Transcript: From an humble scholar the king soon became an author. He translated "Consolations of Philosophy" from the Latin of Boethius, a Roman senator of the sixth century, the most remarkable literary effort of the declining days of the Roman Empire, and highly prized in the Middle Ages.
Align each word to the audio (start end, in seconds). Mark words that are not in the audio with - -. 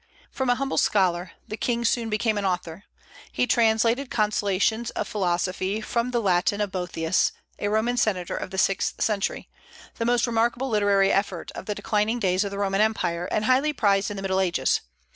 From 0.31 0.49
an 0.49 0.57
humble 0.57 0.79
scholar 0.79 1.33
the 1.47 1.55
king 1.57 1.85
soon 1.85 2.09
became 2.09 2.39
an 2.39 2.43
author. 2.43 2.85
He 3.31 3.45
translated 3.45 4.09
"Consolations 4.09 4.89
of 4.89 5.07
Philosophy" 5.07 5.79
from 5.79 6.09
the 6.09 6.19
Latin 6.19 6.59
of 6.59 6.71
Boethius, 6.71 7.33
a 7.59 7.67
Roman 7.67 7.97
senator 7.97 8.35
of 8.35 8.49
the 8.49 8.57
sixth 8.57 8.99
century, 8.99 9.47
the 9.99 10.05
most 10.05 10.25
remarkable 10.25 10.69
literary 10.69 11.11
effort 11.11 11.51
of 11.51 11.67
the 11.67 11.75
declining 11.75 12.17
days 12.19 12.43
of 12.43 12.49
the 12.49 12.57
Roman 12.57 12.81
Empire, 12.81 13.27
and 13.29 13.45
highly 13.45 13.73
prized 13.73 14.09
in 14.09 14.15
the 14.17 14.23
Middle 14.23 14.39
Ages. 14.39 14.81